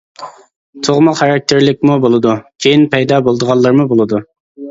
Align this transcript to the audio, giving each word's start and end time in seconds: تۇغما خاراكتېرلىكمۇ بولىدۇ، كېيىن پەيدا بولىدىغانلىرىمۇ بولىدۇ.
تۇغما 0.85 1.11
خاراكتېرلىكمۇ 1.19 1.97
بولىدۇ، 2.05 2.33
كېيىن 2.65 2.87
پەيدا 2.95 3.19
بولىدىغانلىرىمۇ 3.27 3.89
بولىدۇ. 3.93 4.23